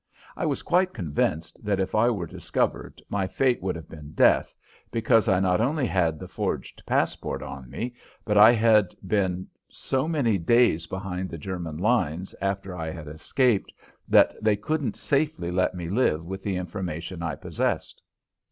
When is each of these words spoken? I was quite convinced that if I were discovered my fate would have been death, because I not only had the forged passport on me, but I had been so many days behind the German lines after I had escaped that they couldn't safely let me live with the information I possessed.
I 0.35 0.47
was 0.47 0.63
quite 0.63 0.95
convinced 0.95 1.63
that 1.63 1.79
if 1.79 1.93
I 1.93 2.09
were 2.09 2.25
discovered 2.25 3.03
my 3.07 3.27
fate 3.27 3.61
would 3.61 3.75
have 3.75 3.87
been 3.87 4.13
death, 4.13 4.55
because 4.89 5.27
I 5.27 5.39
not 5.39 5.61
only 5.61 5.85
had 5.85 6.17
the 6.17 6.27
forged 6.27 6.83
passport 6.87 7.43
on 7.43 7.69
me, 7.69 7.93
but 8.25 8.35
I 8.35 8.51
had 8.51 8.95
been 9.05 9.45
so 9.69 10.07
many 10.07 10.39
days 10.39 10.87
behind 10.87 11.29
the 11.29 11.37
German 11.37 11.77
lines 11.77 12.33
after 12.41 12.75
I 12.75 12.89
had 12.89 13.07
escaped 13.07 13.71
that 14.07 14.33
they 14.43 14.55
couldn't 14.55 14.95
safely 14.95 15.51
let 15.51 15.75
me 15.75 15.87
live 15.87 16.25
with 16.25 16.41
the 16.41 16.55
information 16.55 17.21
I 17.21 17.35
possessed. 17.35 18.01